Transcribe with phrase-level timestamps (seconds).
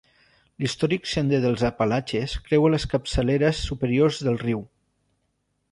[0.61, 4.65] L'històric sender dels Apalatxes creua les capçaleres superiors del riu.